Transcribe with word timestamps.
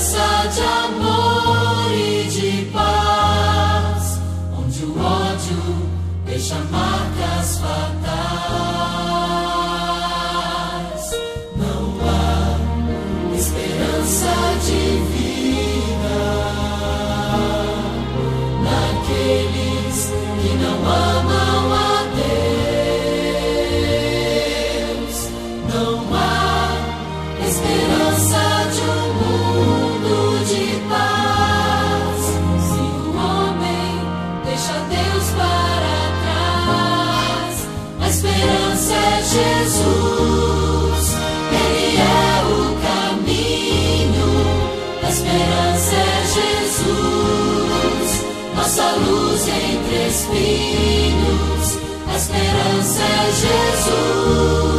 de 0.00 0.62
amor 0.62 1.92
e 1.92 2.26
de 2.26 2.64
paz, 2.72 4.18
onde 4.58 4.84
o 4.86 4.98
ódio 4.98 5.90
deixa 6.24 6.54
marcas 6.70 7.58
para 7.58 7.89
nossa 48.70 48.92
luz 48.98 49.48
entre 49.48 50.06
espinhos, 50.06 51.78
a 52.06 52.16
esperança 52.16 53.02
é 53.02 53.32
Jesus. 53.32 54.69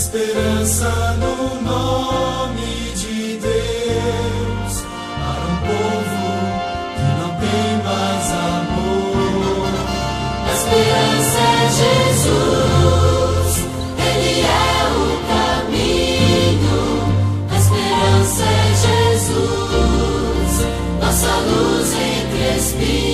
esperança 0.00 0.90
no 1.18 1.60
nome 1.60 2.72
de 2.96 3.36
Deus 3.36 4.74
para 5.20 5.44
um 5.44 5.56
povo 5.68 6.24
que 6.96 7.04
não 7.20 7.30
tem 7.38 7.68
mais 7.84 8.26
amor. 8.32 9.68
A 10.46 10.50
esperança 10.54 11.38
é 11.38 11.68
Jesus, 12.16 13.50
Ele 13.98 14.34
é 14.40 14.78
o 14.96 15.04
caminho. 15.68 16.80
A 17.50 17.52
esperança 17.58 18.42
é 18.42 18.72
Jesus, 19.20 20.52
nossa 20.98 21.32
luz 21.40 21.88
entre 21.92 22.42
espinhos. 22.56 23.09